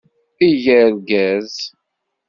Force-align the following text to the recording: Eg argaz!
Eg 0.47 0.63
argaz! 0.83 1.53